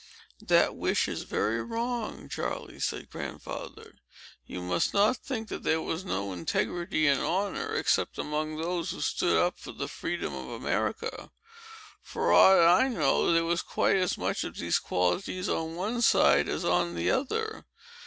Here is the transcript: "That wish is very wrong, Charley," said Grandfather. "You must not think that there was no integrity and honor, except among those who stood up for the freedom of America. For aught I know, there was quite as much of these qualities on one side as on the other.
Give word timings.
"That 0.41 0.75
wish 0.75 1.07
is 1.07 1.21
very 1.25 1.61
wrong, 1.61 2.27
Charley," 2.27 2.79
said 2.79 3.11
Grandfather. 3.11 3.99
"You 4.47 4.63
must 4.63 4.95
not 4.95 5.17
think 5.17 5.47
that 5.49 5.61
there 5.61 5.79
was 5.79 6.03
no 6.03 6.33
integrity 6.33 7.05
and 7.05 7.19
honor, 7.21 7.75
except 7.75 8.17
among 8.17 8.57
those 8.57 8.89
who 8.89 9.01
stood 9.01 9.37
up 9.37 9.59
for 9.59 9.73
the 9.73 9.87
freedom 9.87 10.33
of 10.33 10.49
America. 10.49 11.29
For 12.01 12.33
aught 12.33 12.67
I 12.81 12.87
know, 12.87 13.31
there 13.31 13.45
was 13.45 13.61
quite 13.61 13.97
as 13.97 14.17
much 14.17 14.43
of 14.43 14.55
these 14.57 14.79
qualities 14.79 15.47
on 15.47 15.75
one 15.75 16.01
side 16.01 16.49
as 16.49 16.65
on 16.65 16.95
the 16.95 17.11
other. 17.11 17.67